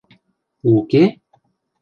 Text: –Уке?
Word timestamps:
–Уке? 0.75 1.03